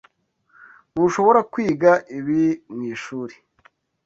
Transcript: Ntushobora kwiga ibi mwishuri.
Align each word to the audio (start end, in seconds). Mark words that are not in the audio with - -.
Ntushobora 0.91 1.39
kwiga 1.51 1.91
ibi 2.17 2.43
mwishuri. 2.73 3.35